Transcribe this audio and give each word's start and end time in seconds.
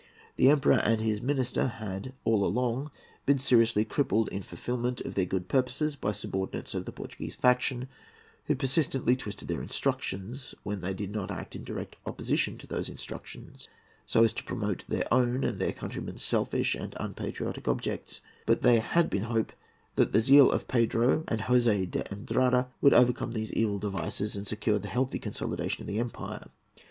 The 0.35 0.49
Emperor 0.49 0.81
and 0.83 0.99
his 0.99 1.21
minister 1.21 1.67
had 1.67 2.13
all 2.23 2.43
along 2.43 2.89
been 3.27 3.37
seriously 3.37 3.85
crippled 3.85 4.29
in 4.29 4.41
fulfilment 4.41 5.01
of 5.01 5.13
their 5.13 5.27
good 5.27 5.47
purposes 5.47 5.95
by 5.95 6.11
subordinates 6.11 6.73
of 6.73 6.85
the 6.85 6.91
Portuguese 6.91 7.35
faction, 7.35 7.87
who 8.45 8.55
persistently 8.55 9.15
twisted 9.15 9.47
their 9.47 9.61
instructions, 9.61 10.55
when 10.63 10.81
they 10.81 10.95
did 10.95 11.11
not 11.11 11.29
act 11.29 11.55
in 11.55 11.63
direct 11.63 11.97
opposition 12.07 12.57
to 12.57 12.65
those 12.65 12.89
instructions, 12.89 13.69
so 14.07 14.23
as 14.23 14.33
to 14.33 14.43
promote 14.43 14.85
their 14.87 15.07
own 15.13 15.43
and 15.43 15.59
their 15.61 15.71
countrymen's 15.71 16.23
selfish 16.23 16.73
and 16.73 16.95
unpatriotic 16.99 17.67
objects; 17.67 18.21
but 18.47 18.63
there 18.63 18.81
had 18.81 19.07
been 19.07 19.25
hope 19.25 19.53
that 19.97 20.13
the 20.13 20.19
zeal 20.19 20.49
of 20.51 20.67
Pedro 20.67 21.23
and 21.27 21.41
José 21.41 21.91
de 21.91 22.03
Andrada 22.05 22.69
would 22.81 22.95
overcome 22.95 23.33
these 23.33 23.53
evil 23.53 23.77
devices, 23.77 24.35
and 24.35 24.47
secure 24.47 24.79
the 24.79 24.87
healthy 24.87 25.19
consolidation 25.19 25.83
of 25.83 25.87
the 25.87 25.99
empire. 25.99 26.47